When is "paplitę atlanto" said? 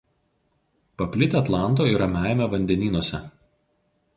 1.01-1.87